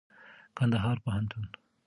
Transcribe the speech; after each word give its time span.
کنــدهـــار 0.57 0.97
پوهنـتــون 1.03 1.47